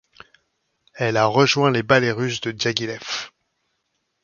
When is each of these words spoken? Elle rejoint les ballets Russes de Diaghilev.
Elle 0.95 1.19
rejoint 1.19 1.69
les 1.69 1.83
ballets 1.83 2.11
Russes 2.11 2.41
de 2.41 2.49
Diaghilev. 2.49 3.29